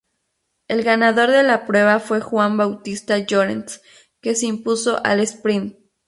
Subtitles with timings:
[0.67, 3.83] El ganador de la prueba fue Juan Bautista Llorens,
[4.19, 5.77] que se impuso al sprint.